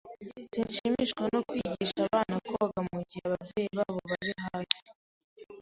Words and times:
Sinshimishwa 0.53 1.23
no 1.33 1.39
kwigisha 1.47 1.99
abana 2.07 2.35
koga 2.47 2.79
mugihe 2.89 3.23
ababyeyi 3.29 3.71
babo 3.79 3.99
bari 4.11 4.31
hafi. 4.45 4.79